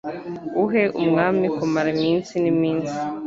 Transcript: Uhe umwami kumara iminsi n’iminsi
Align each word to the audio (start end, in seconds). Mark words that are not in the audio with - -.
Uhe 0.63 0.83
umwami 1.01 1.45
kumara 1.57 1.89
iminsi 1.95 2.33
n’iminsi 2.43 2.97